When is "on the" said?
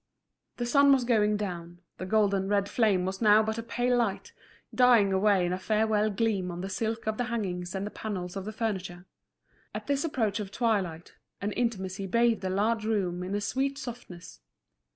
6.49-6.69